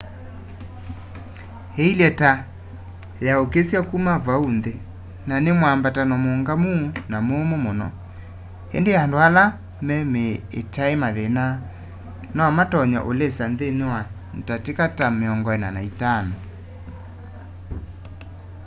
[1.85, 2.31] ĩilye ta
[3.25, 4.75] yaũkĩsya kuma vau nthĩ
[5.27, 6.73] na nĩ mwambato mũũngamu
[7.11, 7.87] na mũmũ mũno
[8.77, 9.43] ĩndĩ andũ ala
[9.87, 11.45] me mĩĩ ĩtaĩ mathĩna
[12.35, 14.01] no matonye ũlĩsa nthĩnĩ wa
[14.39, 16.27] ndatĩka ta 45